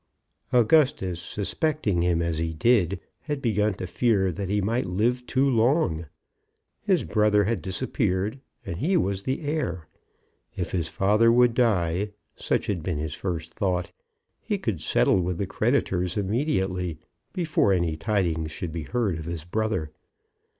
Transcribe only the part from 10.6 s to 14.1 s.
his father would die, such had been his first thought,